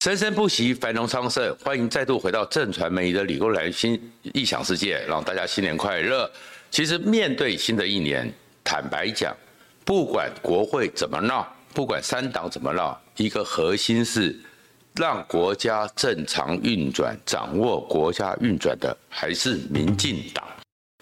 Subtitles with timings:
[0.00, 1.52] 生生不息，繁荣昌盛。
[1.64, 6.30] 欢迎再度回到正传媒的理工男新异想世界，让大家新年快乐。
[6.70, 8.32] 其实面对新的一年，
[8.62, 9.36] 坦白讲，
[9.84, 14.38] 不管国会怎么闹，不管三党怎么闹，一个核心是
[14.94, 20.44] 让国家正常运转，掌握国家运转的还是民进党。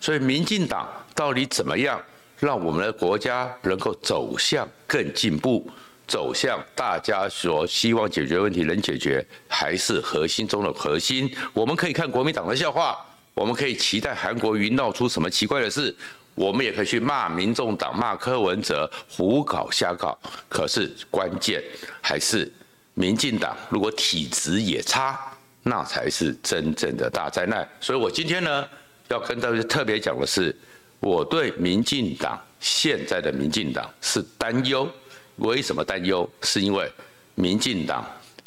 [0.01, 2.03] 所以，民进党到底怎么样
[2.39, 5.71] 让我们的国家能够走向更进步，
[6.07, 11.29] 走向大家所希望解决问题能解决，还是核心中的核心？
[11.53, 12.96] 我们可以看国民党的笑话，
[13.35, 15.95] 我们可以期待韩国瑜闹出什么奇怪的事，
[16.34, 20.17] 我们也可以去骂民众党、骂柯文哲胡搞瞎搞。
[20.48, 21.62] 可是关键
[22.00, 22.50] 还是
[22.95, 25.18] 民进党，如果体质也差，
[25.64, 27.68] 那才是真正的大灾难。
[27.81, 28.64] 所以我今天呢，
[29.09, 30.57] 要跟大家特别讲的是，
[31.00, 34.89] 我对民进党现在的民进党是担忧。
[35.36, 36.28] 为什么担忧？
[36.42, 36.91] 是因为
[37.34, 38.05] 民进党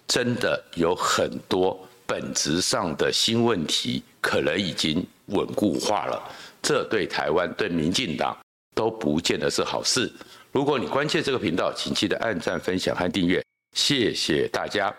[0.07, 6.21] 真的有很多本质上的新问题，可能已经稳固化了。
[6.62, 8.35] 这对台湾、对民进党
[8.73, 10.12] 都不见得是好事。
[10.51, 13.43] 如果你关切这个频道，请记得按赞、分享和订阅，
[13.76, 14.93] 谢谢大家。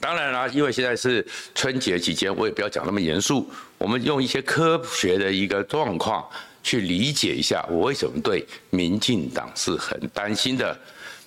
[0.00, 3.48] 当然啦，因为现在是春节期间，我也不要讲那么严肃。
[3.78, 6.26] 我们用一些科学的一个状况
[6.62, 10.76] 去理解一下，我为什么对民进党是很担心的。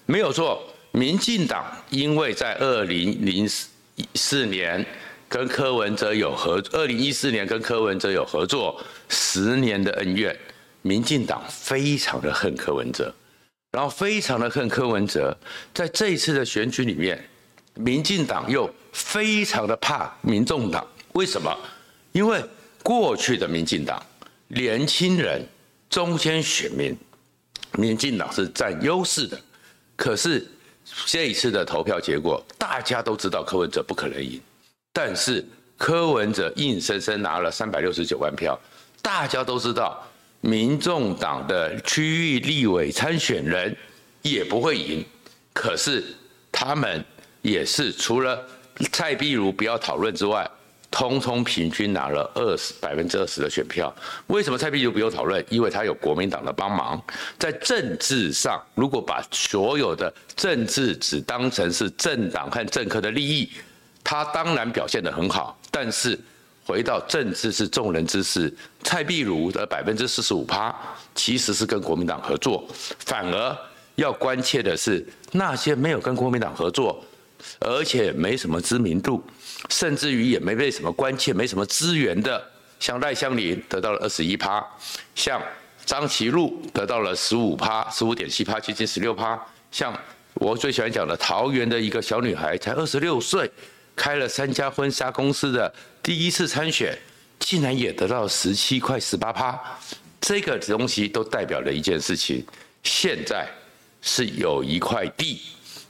[0.09, 3.47] 没有错，民进党因为在二零零
[4.15, 4.83] 四年
[5.27, 10.33] 跟柯文哲有合，二零一四年跟柯文哲有合作，十年的恩怨，
[10.81, 13.13] 民进党非常的恨柯文哲，
[13.73, 15.37] 然后非常的恨柯文哲，
[15.73, 17.23] 在这一次的选举里面。
[17.79, 20.83] 民进党又非常的怕民众党，
[21.13, 21.55] 为什么？
[22.11, 22.43] 因为
[22.81, 24.01] 过去的民进党
[24.47, 25.45] 年轻人、
[25.87, 26.97] 中间选民，
[27.73, 29.39] 民进党是占优势的。
[29.97, 30.47] 可是
[31.05, 34.39] 这一次的投票结果，大家都知道柯文哲不可能赢，
[34.93, 35.45] 但是
[35.75, 38.57] 柯文哲硬生生拿了三百六十九万票，
[39.01, 40.01] 大家都知道，
[40.39, 43.75] 民众党的区域立委参选人
[44.21, 45.03] 也不会赢，
[45.51, 46.01] 可是
[46.49, 47.03] 他们。
[47.43, 48.45] 也是除了
[48.91, 50.49] 蔡壁如不要讨论之外，
[50.89, 53.93] 通通平均拿了二十百分之二十的选票。
[54.27, 55.43] 为什么蔡壁如不用讨论？
[55.49, 56.99] 因为他有国民党的帮忙。
[57.37, 63.51] 在政治上，如果把所有的政治只当成是政党和政客的利益，
[64.03, 65.59] 他当然表现得很好。
[65.69, 66.17] 但是
[66.65, 68.51] 回到政治是众人之事，
[68.83, 70.73] 蔡壁如的百分之四十五趴
[71.13, 72.65] 其实是跟国民党合作，
[72.99, 73.57] 反而
[73.95, 77.03] 要关切的是那些没有跟国民党合作。
[77.59, 79.23] 而且没什么知名度，
[79.69, 82.43] 甚至于也没被什么关切，没什么资源的，
[82.79, 84.65] 像赖香伶得到了二十一趴，
[85.15, 85.41] 像
[85.85, 89.39] 张其禄得到了十五趴，十五点七趴，接近十六趴，
[89.71, 89.93] 像
[90.35, 93.49] 我最喜欢讲的桃园的一个小女孩，才二十六岁，
[93.95, 96.97] 开了三家婚纱公司的第一次参选，
[97.39, 99.59] 竟然也得到十七块十八趴，
[100.21, 102.45] 这个东西都代表了一件事情，
[102.83, 103.47] 现在
[104.01, 105.41] 是有一块地，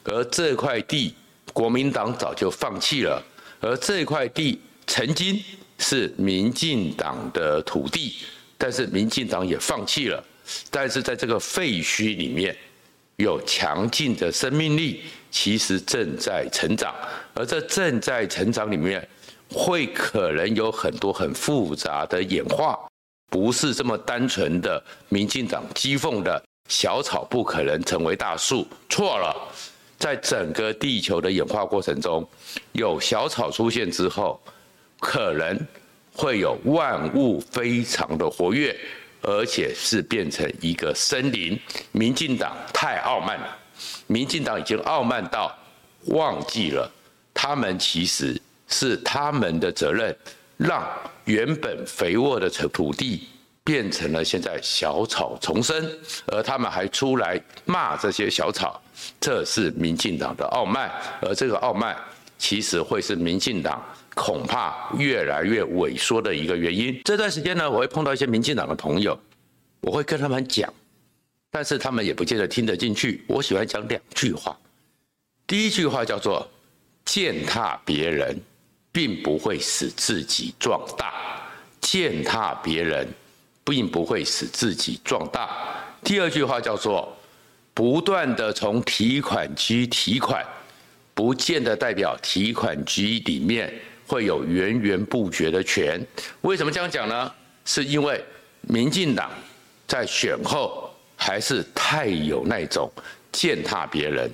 [0.06, 1.14] 而这块地。
[1.54, 3.24] 国民党早就放弃了，
[3.59, 5.41] 而这块地曾经
[5.79, 8.16] 是民进党的土地，
[8.57, 10.23] 但是民进党也放弃了。
[10.72, 12.56] 但是在这个废墟里面，
[13.18, 16.95] 有强劲的生命力，其实正在成长。
[17.34, 19.06] 而这正在成长里面，
[19.51, 22.79] 会可能有很多很复杂的演化，
[23.29, 29.35] 不是这么单纯的民进党讥讽的小草不可能成为大树，错了。
[29.97, 32.28] 在整个地球的演化过程中，
[32.72, 34.40] 有小草出现之后，
[35.00, 35.59] 可能
[36.13, 38.75] 会有万物非常的活跃，
[39.22, 41.59] 而且是变成一个森林。
[41.91, 43.57] 民进党太傲慢了，
[44.06, 45.56] 民进党已经傲慢到
[46.06, 46.91] 忘记了，
[47.34, 50.16] 他们其实是他们的责任，
[50.57, 50.88] 让
[51.25, 53.28] 原本肥沃的土地
[53.68, 55.92] 变成了现在小草丛生，
[56.28, 58.82] 而他们还出来骂这些小草。
[59.20, 60.90] 这是民进党的傲慢，
[61.22, 61.94] 而这个傲慢
[62.38, 63.84] 其实会是民进党
[64.16, 66.98] 恐怕越来越萎缩的一个原因。
[67.04, 69.19] 这段时间呢，我会碰到一些民进党的朋友，
[69.81, 70.74] 我会跟他们讲，
[71.52, 73.25] 但是他们也不见得听得进去。
[73.28, 74.58] 我喜欢讲两句话，
[75.46, 76.50] 第一句话叫做
[77.04, 78.40] “践踏别人，
[78.94, 81.08] 并不会使自己壮大；
[81.81, 83.06] 践踏别人，
[83.68, 85.50] 并不会使自己壮大。”
[86.04, 87.14] 第二句话叫做。
[87.74, 90.44] 不断的从提款机提款，
[91.14, 93.72] 不见得代表提款机里面
[94.08, 96.04] 会有源源不绝的钱。
[96.42, 97.31] 为什么这样讲呢？
[97.66, 98.19] 是因为
[98.62, 99.30] 民进党
[99.88, 102.92] 在选后还是太有那种
[103.31, 104.28] 践踏别人，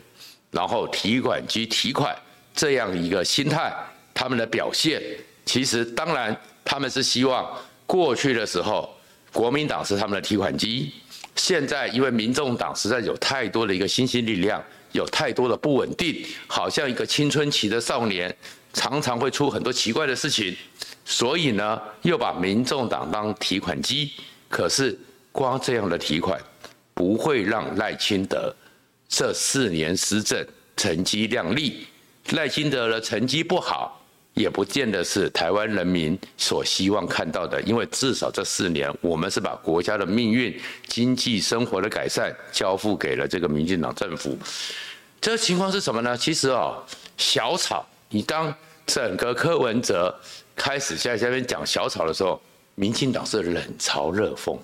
[0.49, 2.15] 然后提款机提款
[2.55, 3.73] 这样一个心态，
[4.13, 5.01] 他们的表现，
[5.45, 6.33] 其实当然
[6.63, 7.53] 他们是希望
[7.85, 8.92] 过去的时候，
[9.33, 10.93] 国民党是他们的提款机，
[11.35, 18.33] 现在因为民众党实在有太多的一个新兴力量，有太多的不稳定，好像一个青春期的少年，
[18.71, 20.55] 常常会出很多奇怪的事情，
[21.03, 24.11] 所以呢，又把民众党当提款机。
[24.47, 24.97] 可是
[25.31, 26.39] 光这样的提款，
[26.93, 28.55] 不会让赖清德
[29.09, 30.45] 这四年施政
[30.77, 31.87] 成绩亮丽。
[32.33, 34.02] 赖清德的成绩不好，
[34.33, 37.61] 也不见得是台湾人民所希望看到的。
[37.61, 44.37] 因为至少这四年，我们是把国家的命运、经济生活的改善交付给了这个民进党政府。
[45.21, 46.17] 这个情况是什么呢？
[46.17, 46.83] 其实哦，
[47.17, 48.53] 小草，你当
[48.85, 50.13] 整个柯文哲
[50.55, 52.41] 开始在下面讲小草的时候，
[52.75, 54.57] 民进党是冷嘲热讽，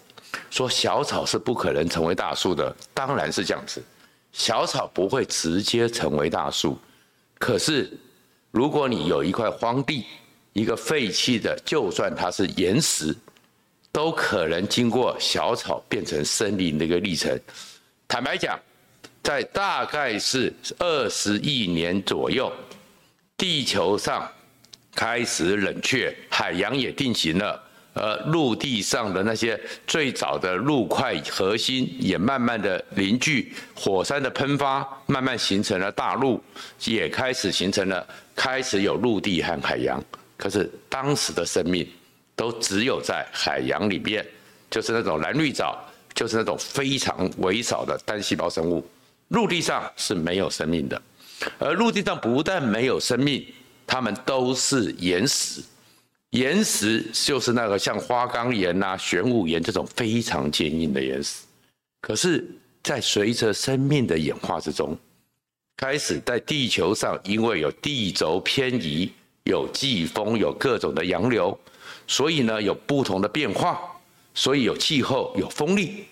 [0.49, 2.75] 说小草是不可能成为大树的。
[2.93, 3.81] 当然是这样子，
[4.33, 6.77] 小草不会直接成为大树。
[7.37, 7.89] 可是，
[8.51, 10.05] 如果你有一块荒地，
[10.53, 13.15] 一个废弃的，就算它是岩石，
[13.91, 17.39] 都可能经过小草变成森林的一个历程。
[18.07, 18.59] 坦白讲，
[19.21, 22.51] 在大概是二十亿年左右，
[23.37, 24.27] 地球上
[24.95, 27.63] 开始冷却，海洋也定型了。
[27.99, 36.41] 呃，陆地上的那些最早的陆块核心也慢慢的凝聚，火山的喷发慢慢形成了大陆，
[36.85, 40.01] 也开始形成了，开始有陆地和海洋。
[40.37, 41.85] 可是当时的生命
[42.37, 44.25] 都只有在海洋里面，
[44.71, 45.77] 就是那种蓝绿藻，
[46.13, 48.87] 就是那种非常微小的单细胞生物。
[49.27, 51.01] 陆地上是没有生命的，
[51.57, 53.45] 而陆地上不但没有生命，
[53.85, 55.61] 它们都是岩石。
[56.31, 61.43] 岩石就是那个像花岗岩呐、玄武岩这种非常坚硬的岩石，
[62.01, 62.47] 可是，
[62.83, 64.95] 在随着生命的演化之中，
[65.75, 69.11] 开始在地球上，因为有地轴偏移、
[69.45, 71.57] 有季风、有各种的洋流，
[72.05, 73.81] 所以呢有不同的变化，
[74.35, 76.05] 所以有气候、有风力，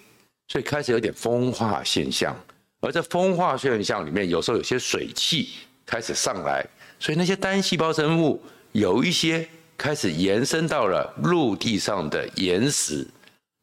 [0.48, 2.36] 所以开始有点风化现象。
[2.80, 5.50] 而在风化现象里面，有时候有些水汽
[5.86, 6.66] 开始上来，
[7.00, 8.42] 所以那些单细胞生物
[8.72, 9.48] 有一些。
[9.78, 13.08] 开始延伸到了陆地上的岩石。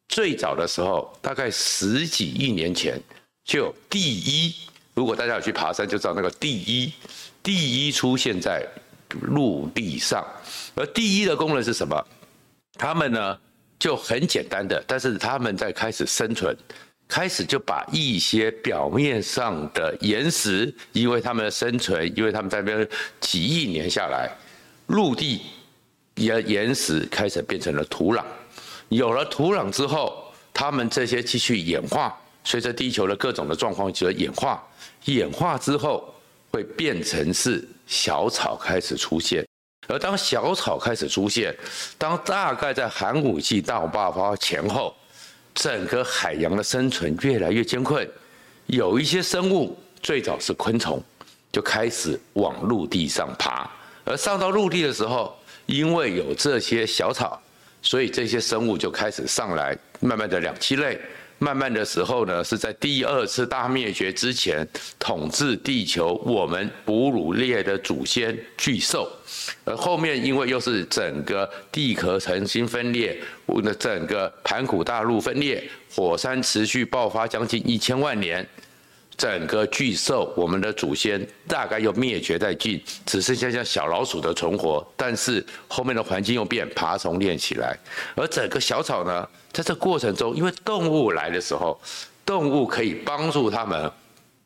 [0.07, 3.01] 最早的时候，大概十几亿年前
[3.43, 4.55] 就有地衣。
[4.93, 6.93] 如果大家有去爬山，就知道那个地衣。
[7.43, 8.65] 地衣出现在
[9.21, 10.25] 陆地上，
[10.73, 12.01] 而地衣的功能是什么？
[12.77, 13.37] 它们呢
[13.77, 16.55] 就很简单的，但是他们在开始生存，
[17.07, 22.87] 开始就把一些表面上的岩石，因为它们的生存，因为它们在那边
[23.19, 24.29] 几亿年下来，
[24.87, 25.41] 陆地。
[26.15, 28.23] 岩岩石开始变成了土壤，
[28.89, 34.65] 有了土壤之后，它们这些继续演化，随着地球的各种的状况就演化，
[35.05, 36.13] 演化之后
[36.51, 39.45] 会变成是小草开始出现，
[39.89, 41.53] 而当小草开始出现，
[41.97, 44.95] 当大概在寒武纪大爆发前后，
[45.53, 48.09] 整个海洋的生存越来越艰困，
[48.67, 51.03] 有一些生物最早是昆虫，
[51.51, 53.69] 就开始往陆地上爬，
[54.05, 55.37] 而上到陆地的时候。
[55.65, 57.41] 因为有这些小草，
[57.81, 60.99] 所以这些生物就开始上来，慢慢的两栖类，
[61.39, 64.67] 慢慢的时候呢，是在第二次大灭绝之前
[64.99, 69.09] 统治地球，我们哺乳类的祖先巨兽，
[69.63, 78.47] 而后面因为又是整个地壳重新分裂，我们的整个盘古大陆分裂，火山持续爆发将近一千万年。
[79.17, 84.85] 整个巨兽，我们的祖先大概又灭绝殆尽，只剩下像小老鼠的存活。
[84.97, 87.77] 但是后面的环境又变，爬虫练起来。
[88.15, 91.79] 而整个小草呢，在这过程中，因为动物来的时候，
[92.25, 93.89] 动物可以帮助他们，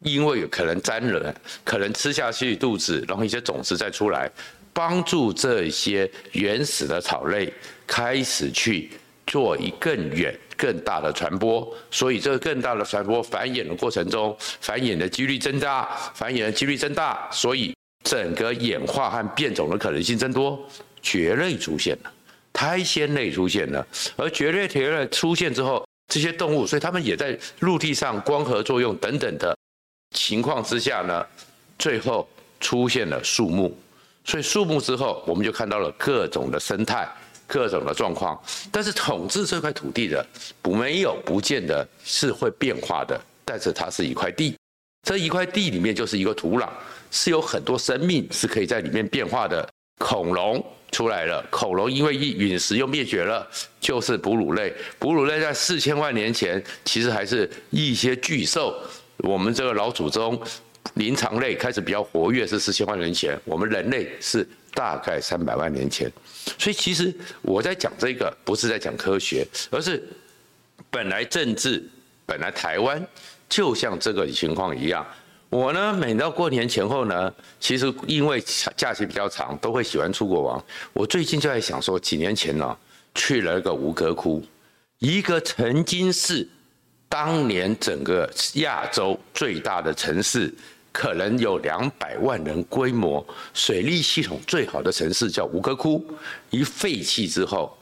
[0.01, 4.29] 因为可能沾人，可能吃下去肚子，然后一些种子再出来，
[4.71, 7.51] 帮助这些原始的草类
[7.88, 8.91] 开始去
[9.29, 10.38] 做一更远。
[10.59, 20.62] 更大的传播，所以这个更大的传播繁衍的过程中，繁衍的几率增大，繁衍的几率增大，所以整个演化和变种的可能性增多，
[21.01, 22.12] 蕨类出现了，
[22.51, 29.57] 苔藓类出现了，而蕨类、蕨类出现之后，这些动物，所以它们也在陆地上光合作用等等的
[30.13, 31.25] 情况之下呢，
[31.77, 32.27] 最后
[32.59, 33.74] 出现了树木，
[34.25, 37.07] 所以树木之后，我们就看到了各种的生态。
[37.49, 38.39] 各种的状况，
[38.71, 40.25] 但是统治这块土地的
[40.61, 44.55] 不没有不见得是会变化的，但是它是一块地，
[45.01, 46.69] 这一块地里面就是一个土壤，
[47.09, 49.67] 是有很多生命是可以在里面变化的。
[49.97, 53.45] 恐龙出来了，恐龙因为一陨石又灭绝了，
[53.81, 54.73] 就是哺乳类。
[54.97, 58.73] 哺乳类在四千万年前其实还是一些巨兽，
[59.17, 60.41] 我们这个老祖宗
[60.99, 66.11] 灵长类开始比较活跃是四千万年前，我们人类是大概三百万年前。
[66.57, 70.05] 所以其实我在讲这个不是在讲科学，而是
[70.91, 71.83] 本来政治
[72.25, 73.03] 本来台湾
[73.47, 75.05] 就像这个情况一样。
[75.49, 78.39] 我呢，每到过年前后呢，其实因为
[78.75, 80.63] 假期比较长，都会喜欢出国玩。
[80.93, 82.77] 我最近就在想说，几年前呢，
[83.15, 84.43] 去了一个吴哥窟，
[84.99, 86.47] 一个曾经是
[87.07, 90.53] 当年整个亚洲最大的城市，
[90.99, 96.05] 可能有两百万人规模，水利系统最好的城市叫吴哥窟，
[96.49, 97.73] 一废弃之后，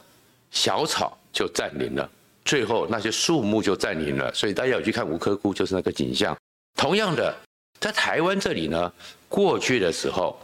[0.52, 2.08] 小草就占领了，
[2.44, 6.36] 最后那些树木就占领了，所以大家有去看吴哥窟，就是那个景象。
[6.76, 7.34] 同样的。
[7.80, 8.92] 在台湾这里呢，
[9.28, 10.40] 过去的时候，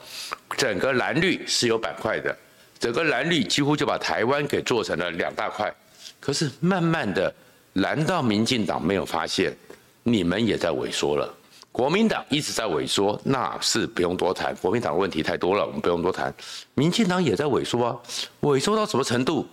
[0.56, 2.36] 整个蓝绿是有板块的，
[2.80, 5.72] 整个蓝绿几乎就把台湾给做成了两大块。
[6.18, 7.32] 可是慢慢的，
[7.72, 9.56] 难道民进党没有发现，
[10.02, 11.32] 你们也在萎缩了？
[11.74, 16.32] 国民党一直在萎缩，那是不用多谈，国民党问题太多了，我们不用多谈。
[16.74, 17.98] 民进党也在萎缩啊，
[18.42, 19.44] 萎缩到什么程度？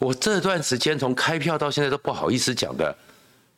[0.00, 2.92] 我这段时间从开票到现在都不好意思讲的，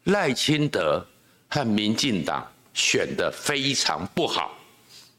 [0.05, 1.03] 赖清德
[1.49, 2.47] 和民进党。
[2.73, 4.57] 选得非常不好，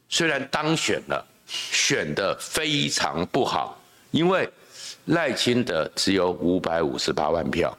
[0.08, 3.77] 虽然当选了，选得非常不好，
[4.12, 4.50] 因为
[5.08, 7.77] 赖清德只有五百五十八万票，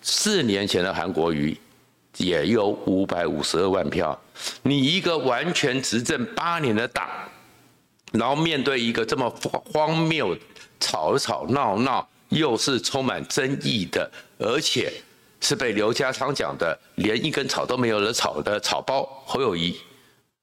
[0.00, 1.56] 四年前的韩国瑜
[2.16, 4.18] 也有五百五十二万票，
[4.62, 7.08] 你一个完全执政八年的党，
[8.12, 9.28] 然后面对一个这么
[9.72, 10.36] 荒谬、
[10.78, 14.92] 吵吵闹闹，又是充满争议的，而且。
[15.42, 19.74] 是被刘家昌讲的，连一根草都没有的草的草包侯友谊，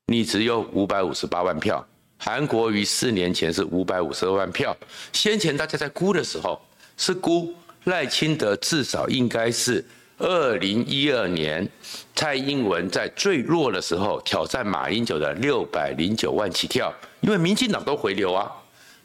[0.08, 1.88] 你只有五百五十八万票，
[2.18, 4.76] 韩国瑜四年前是五百五十二万票，
[5.14, 6.60] 先前大家在估的时候
[6.98, 9.86] 是估赖清德至少应该是
[10.18, 11.68] 二零一二年
[12.16, 18.52] 蔡英文在最弱的时候挑战马英九的六百零九万起跳，因为民进党都回流啊。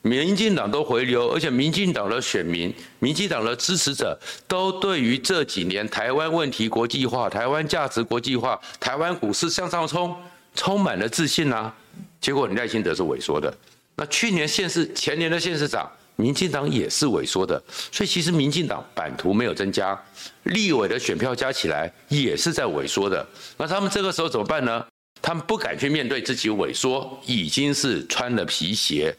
[0.05, 10.13] 民进党都回流，而且民进党的选民、民进党的支持者都对于这几年台湾问题国际化、台湾价值国际化、台湾股市向上冲，
[10.57, 11.73] 充满了自信啊。
[12.21, 13.57] 结果你赖清德是萎缩的，
[13.95, 17.63] 那去年县市、前年的县市长，民进党也是萎缩的。
[17.91, 20.01] 所以其实民进党版图没有增加，
[20.45, 23.27] 立委的选票加起来也是在萎缩的。
[23.57, 24.85] 那他们这个时候怎么办呢？
[25.21, 29.15] 他们不敢去面对自己萎缩，已经是穿了皮鞋。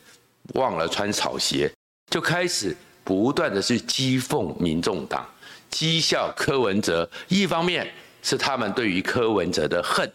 [0.55, 1.71] 忘了穿草鞋，
[2.11, 5.25] 就开始不断的去讥讽民众党，
[5.71, 7.09] 讥笑柯文哲。
[7.29, 7.89] 一方面
[8.21, 10.11] 是他们对于柯文哲的恨，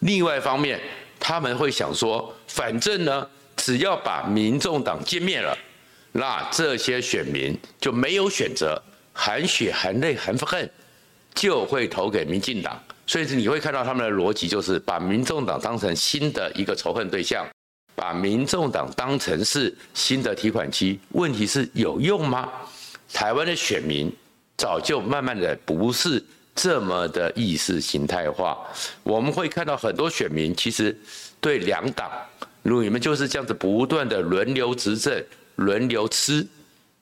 [0.00, 0.80] 另外一方面
[1.20, 3.24] 他们会想说，反正呢，
[3.56, 5.56] 只要把民众党歼灭了，
[6.18, 8.82] 那这些选民就没有选择，
[9.12, 10.68] 含血含泪含恨，
[11.32, 12.76] 就会投给民进党。
[13.06, 17.46] 所以你会看到他们的逻辑就是把民众党当成新的一个仇恨对象。
[17.94, 22.48] 把民众党当成是新的提款机，问题是有用吗？
[23.12, 24.08] 台湾的选民
[24.56, 26.22] 早就慢慢的不是
[26.54, 28.56] 这么的意识形态化，
[29.02, 30.96] 我们会看到很多选民其实
[31.40, 32.08] 对两党，
[32.62, 35.20] 如果你们就是这样子不断的轮流执政、
[35.58, 36.44] 轮流吃，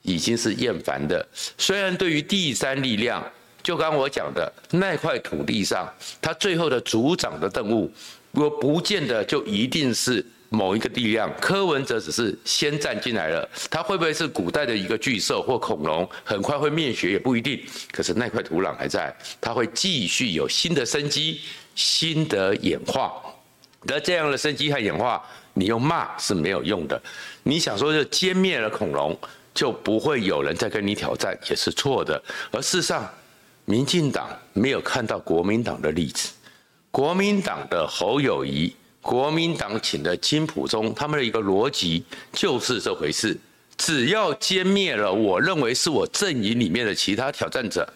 [0.03, 1.27] 已经是厌烦的。
[1.57, 3.25] 虽然对于第三力量，
[3.63, 5.89] 就刚我讲的那块土地上，
[6.21, 7.91] 他最后的主长的任务，
[8.33, 10.23] 我不见得就一定是。
[10.49, 17.61] 某一个力量，柯文哲只是先站进来了，他会不会是古代的一个巨兽或恐龙，很快会灭绝也不一定。
[17.91, 21.41] 可是那块土壤还在，他会继续有新的生机、
[21.75, 23.13] 新的演化。
[23.83, 25.21] 那这样的生机和演化，
[25.57, 27.03] 你用骂是没有用的。
[27.43, 29.19] 你想说就歼灭了恐龙，
[29.55, 32.23] 就不会有人再跟你挑战，也是错的。
[32.53, 33.11] 而事实上，
[33.65, 36.31] 民进党没有看到国民党的例子，
[36.91, 38.77] 国民党的侯友谊。
[39.01, 43.39] 国民党请的金溥中，他们的一个逻辑就是这回事：
[43.77, 47.89] 只要歼灭了我认为是我阵营里面的其他挑战者，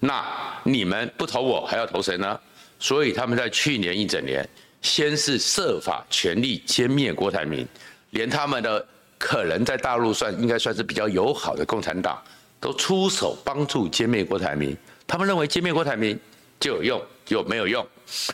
[0.00, 0.24] 那
[0.62, 2.40] 你们不投我还要投谁呢？
[2.78, 4.48] 所以他们在去年一整年，
[4.84, 7.66] 先是设法全力歼灭郭台铭，
[8.10, 8.86] 连他们的
[9.18, 12.22] 可能在大陆算应该算是比较友好的共产党，
[12.60, 14.76] 都出手帮助歼灭郭台铭。
[15.06, 16.16] 他们认为歼灭郭台铭
[16.60, 17.84] 就有用，就没有用。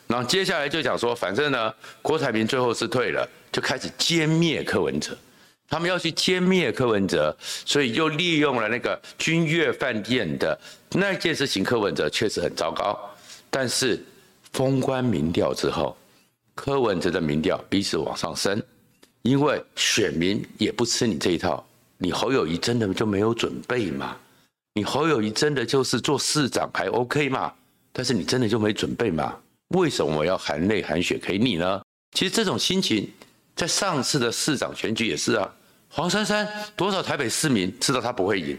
[0.08, 5.16] 然后接下来就讲说，反正呢，郭台铭最后是退了，就开始歼灭柯文哲。
[5.68, 10.58] 他们要去歼灭柯文哲，所以又利用了那个君悦饭店的
[10.90, 11.62] 那件事情。
[11.62, 12.98] 柯文哲确实很糟糕，
[13.48, 14.04] 但是
[14.52, 15.96] 封关民调之后，
[16.60, 18.62] 柯文哲的民调一直往上升，
[19.22, 21.64] 因为选民也不吃你这一套。
[21.96, 24.14] 你侯友谊真的就没有准备吗？
[24.74, 27.50] 你侯友谊真的就是做市长还 OK 吗？
[27.94, 29.34] 但是你真的就没准备吗？
[29.68, 31.80] 为什么我要含泪含血给你呢？
[32.14, 33.10] 其实这种心情，
[33.56, 35.50] 在上次的市长选举也是啊。
[35.88, 38.58] 黄珊珊多少台北市民知道他不会赢，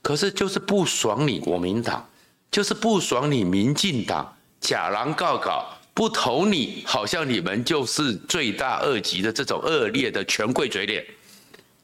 [0.00, 2.08] 可是就是不爽你国民党，
[2.50, 11.04] 就是不爽你民进党，假狼告告，不投你，好像你们就是罪大恶极的这种恶劣的权贵嘴脸，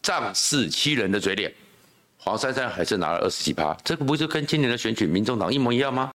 [0.02, 1.52] 仗势欺人的嘴脸。
[2.18, 6.10] 黄珊珊还是拿了二十几趴，这个不就跟今年的选举民众党一模一样吗？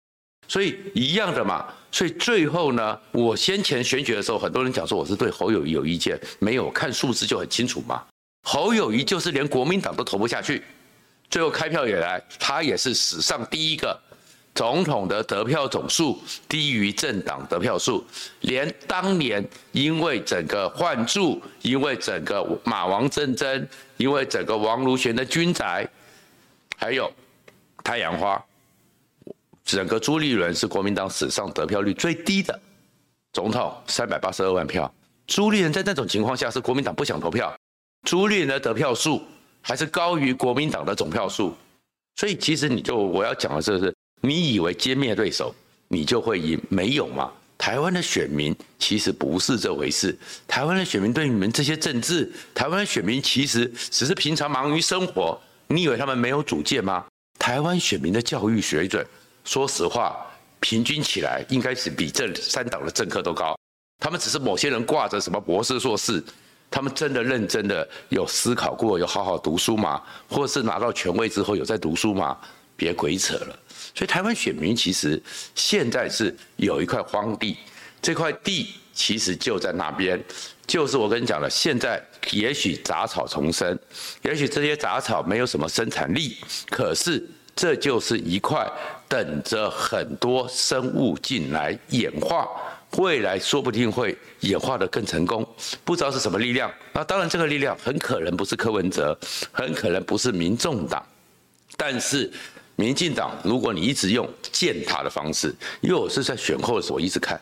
[0.48, 1.68] 所以一样的嘛。
[1.92, 8.02] 所以最后呢，我先前选举的时候，很多人讲说我是对侯友谊有意见，没有看数字就很清楚嘛。
[8.48, 10.64] 侯友谊就是连国民党都投不下去，
[11.30, 14.00] 最后开票以来，他也是史上第一个
[14.54, 18.04] 总统的得票总数低于政党得票数，
[18.42, 23.68] 连当年因为整个换柱，因为整个马王政争，
[23.98, 25.88] 因为整个王如玄的军宅，
[26.78, 27.10] 还有
[27.84, 28.44] 太阳花，
[29.64, 32.60] 整个朱立伦是国民党史上得票率最低的
[33.32, 34.94] 总统，三百八十二万票。
[35.28, 37.56] 朱立伦在那种情况下是国民党不想投票。
[38.04, 39.24] 朱立伦的得票数
[39.62, 41.56] 还是高于国民党的总票数，
[42.18, 45.54] 所以其实你就我要讲的就是，你以为歼灭对手
[45.88, 46.62] 你就会赢？
[46.70, 47.32] 没有嘛？
[47.58, 50.18] 台湾的选民其实不是这回事。
[50.48, 55.40] 台湾的选民对你们这些政治，台湾的选民其实只是平常忙于生活。
[55.68, 57.06] 你以为他们没有主见吗？
[57.38, 59.06] 台湾选民的教育水准，
[59.44, 60.16] 说实话，
[60.60, 63.56] 平均起来应该是比这三党的政客都高。
[64.00, 66.24] 他们只是某些人挂着什么博士、硕士。
[66.72, 70.02] 他们真的认真的有思考过，有好好读书吗？
[70.30, 72.38] 或是拿到权位之后有在读书吗？
[72.78, 73.60] 别鬼扯了。
[73.94, 75.22] 所以台湾选民其实
[75.56, 77.58] 现在是有一块荒地，
[78.02, 80.22] 这块地其实就在那边，
[80.66, 83.78] 就是我跟你讲的，现在也许杂草丛生，
[84.22, 86.38] 也许这些杂草没有什么生产力，
[86.70, 87.24] 可是
[87.56, 88.70] 这就是一块
[89.08, 92.48] 等着很多生物进来演化。
[92.98, 95.48] 未来说不定会演化得更成功，
[95.86, 96.70] 不知道是什么力量。
[96.92, 99.18] 那当然，这个力量很可能不是柯文哲，
[99.50, 101.02] 很可能不是民众党。
[101.78, 102.30] 但是，
[102.82, 107.40] 民进党，如果你一直用践踏的方式，因为我是在选后的时候一直看，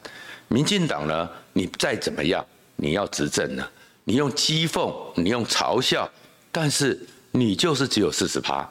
[0.49, 3.65] 民进党呢，你再怎么样，你要执政呢，
[4.04, 6.12] 你用讥讽，你用嘲笑，
[6.52, 6.99] 但是
[7.32, 8.69] 你就是只有四十趴，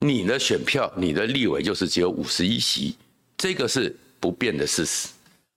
[0.00, 2.96] 你的选票，你的立委就是只有五十一席，
[3.36, 5.06] 这个是不变的事实。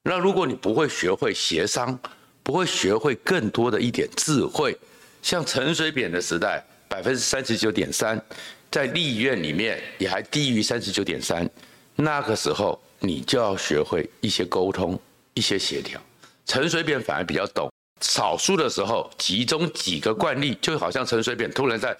[0.03, 1.97] 那如果你不会学会协商，
[2.43, 4.77] 不会学会更多的一点智慧，
[5.23, 8.23] 像陈水扁的时代，百分之三十九点三，
[8.71, 11.47] 在立院里面也还低于三十九点三，
[11.95, 14.99] 那个时候你就要学会一些沟通，
[15.35, 16.01] 一些协调。
[16.45, 21.95] 陈水扁反而比较懂，少数的时候集中几个惯例，就好像陈水扁突然在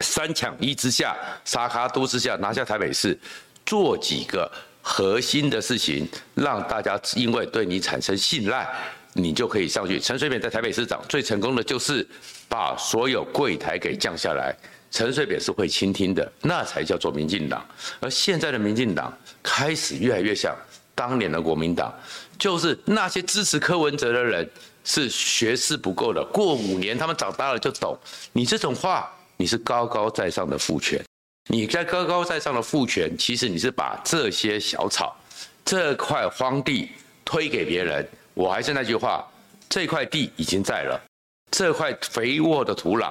[0.00, 3.18] 三抢一之下，沙卡都之下拿下台北市，
[3.64, 4.50] 做几个。
[4.82, 8.66] 核心的事情，让大家因为对你产生信赖，
[9.12, 10.00] 你就可以上去。
[10.00, 12.04] 陈水扁在台北市长最成功的就是
[12.48, 14.56] 把所有柜台给降下来。
[14.90, 17.64] 陈水扁是会倾听的，那才叫做民进党。
[18.00, 20.54] 而现在的民进党开始越来越像
[20.94, 21.94] 当年的国民党，
[22.38, 24.48] 就是那些支持柯文哲的人
[24.84, 27.96] 是学识不够的，过五年他们长大了就懂。
[28.32, 31.00] 你这种话，你是高高在上的父权。
[31.48, 35.16] 你在高高在上的父权，其实你是把这些小草、
[35.64, 36.90] 这块荒地
[37.24, 38.06] 推给别人。
[38.34, 39.26] 我还是那句话，
[39.68, 41.00] 这块地已经在了，
[41.50, 43.10] 这块肥沃的土壤，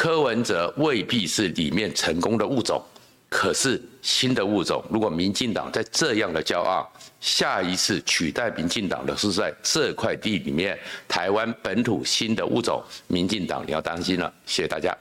[0.00, 2.82] 柯文哲未必是里面成功的物种，
[3.28, 14.32] 可是新的物种，如果民进党在这样的骄傲，下一次取代民进党的是在这块地里面，台湾本土新的物种，民进党你要当心了。
[14.46, 14.96] 谢谢大家。